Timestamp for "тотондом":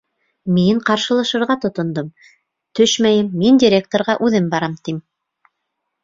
1.65-2.07